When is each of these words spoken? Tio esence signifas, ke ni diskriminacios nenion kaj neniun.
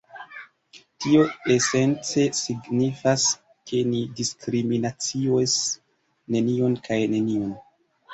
Tio 1.03 1.23
esence 1.55 2.23
signifas, 2.37 3.25
ke 3.71 3.81
ni 3.89 3.99
diskriminacios 4.21 5.59
nenion 6.37 6.79
kaj 6.89 6.99
neniun. 7.13 7.53